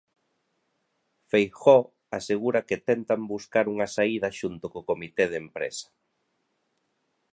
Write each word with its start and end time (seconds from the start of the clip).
Feijóo 1.31 1.83
asegura 2.19 2.65
que 2.67 2.77
tentan 2.89 3.21
buscar 3.33 3.65
unha 3.73 3.87
saída 3.95 4.29
xunto 4.39 4.65
co 4.73 4.85
comité 4.89 5.25
de 5.31 5.37
empresa. 5.45 5.87